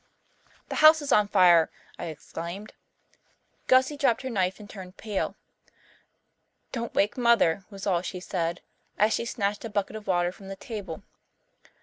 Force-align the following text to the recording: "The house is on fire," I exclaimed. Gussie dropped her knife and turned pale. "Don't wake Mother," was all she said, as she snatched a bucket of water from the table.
"The 0.69 0.77
house 0.77 0.99
is 1.03 1.11
on 1.11 1.27
fire," 1.27 1.69
I 1.99 2.05
exclaimed. 2.05 2.73
Gussie 3.67 3.97
dropped 3.97 4.23
her 4.23 4.31
knife 4.31 4.59
and 4.59 4.67
turned 4.67 4.97
pale. 4.97 5.35
"Don't 6.71 6.95
wake 6.95 7.17
Mother," 7.19 7.65
was 7.69 7.85
all 7.85 8.01
she 8.01 8.19
said, 8.19 8.61
as 8.97 9.13
she 9.13 9.25
snatched 9.25 9.63
a 9.63 9.69
bucket 9.69 9.95
of 9.95 10.07
water 10.07 10.31
from 10.31 10.47
the 10.47 10.55
table. 10.55 11.03